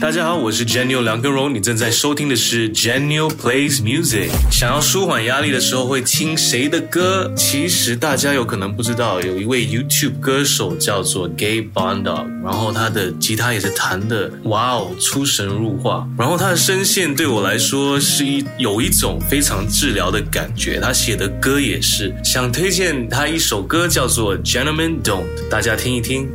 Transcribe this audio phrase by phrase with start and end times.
[0.00, 4.28] 大家好，我是 Janio 梁根荣，你正在收听的是 Janio Plays Music。
[4.48, 7.32] 想要舒缓压力的时候会听谁的歌？
[7.36, 16.08] 其实大家有可能不知道，有一位 YouTube 歌手叫做 Gay Bondog，然后他的吉他也是弹的，哇哦，出神入化。
[16.16, 20.78] 然后他的声线对我来说是一有一种非常治疗的感觉。
[20.78, 26.28] 他写的歌也是，想推荐他一首歌叫做 Gentlemen Don't，大家听一听。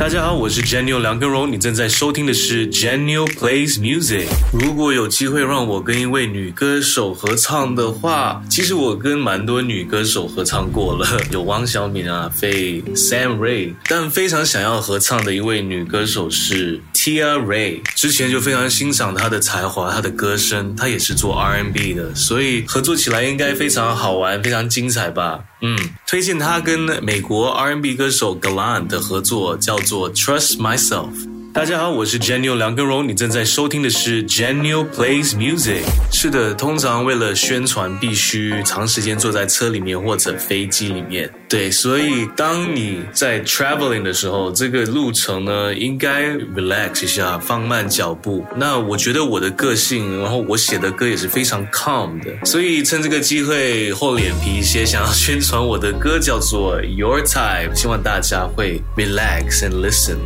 [0.00, 4.24] 大家好，我是 Janio 梁根荣，你正在收听的是 Janio Plays Music。
[4.50, 17.82] 如果有机会让我跟一位女歌手合唱的话，其实我跟蛮多女歌手合唱过了， 有汪小敏啊、费 Sam Ray，但非常想要合唱的一位女歌手是 Tia Ray。
[17.94, 25.40] 之前就非常欣赏她的才华、她的歌声，她也是做 R&B 的，所以合作起来应该非常好玩、非常精彩吧。
[25.60, 31.29] 嗯，推荐他跟美国 R&B 歌手 Galan 的合作，叫做 Trust Myself。
[31.52, 35.82] 大家好，我是 Janio 梁根荣，你正在收听的是 Janio Plays Music。
[36.12, 41.28] 是的，通常为了宣传，必须长时间坐在车里面或者飞机里面。
[41.48, 48.46] 对，所以当你在 traveling 的时候，这个路程呢，应该 relax 一下，放慢脚步。
[48.54, 60.18] 那我觉得我的个性，然后我写的歌也是非常 calm 的，所以趁这个机会厚脸皮一些，想要宣传我的歌叫做 Your Time，希望大家会 relax and listen。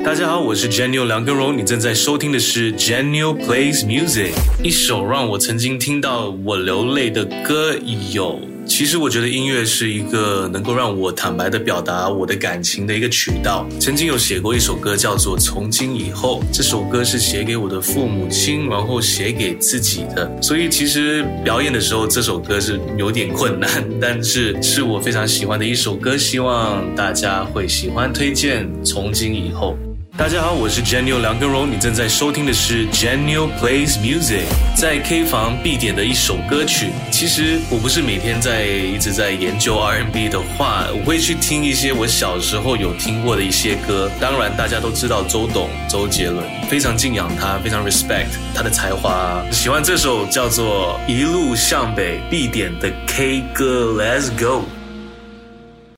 [0.00, 4.32] 大家好，我是 Janio 梁根荣，你正在收听的是 Janio Plays Music。
[4.62, 7.76] 一首让我曾经听到我流泪的歌
[8.10, 13.66] 有，其实我觉得音乐是一个能够让我坦白的表达我的感情的一个渠道。
[13.78, 20.30] 曾经有写过一首歌叫做《从今以后》，这首歌是写给我的父母亲，然后写给自己的。
[20.40, 23.68] 所以其实表演的时候，这首歌是有点困难，
[24.00, 28.12] 但是是我非常喜欢的一首歌，希望大家会喜欢。
[28.12, 29.76] 推荐《从今以后》。
[30.18, 34.44] 大家好，我是 Janio 梁根荣，你正在收听的是 Janio Plays Music。
[34.76, 36.90] 在 K 房必点的一首歌曲。
[37.10, 44.10] 其实我不是每天在一直在研究 R&B 的话，我会去听一些我小时候有听过的一些歌。
[44.20, 49.42] 当然，大家都知道周董、周杰伦，非常敬仰他，非常 respect 他的才华。
[49.50, 54.66] 喜欢这首叫做《一路向北》必点的 K 歌，Let's go。